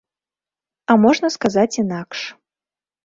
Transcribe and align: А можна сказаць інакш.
А 0.93 0.95
можна 1.03 1.27
сказаць 1.37 1.71
інакш. 1.83 2.19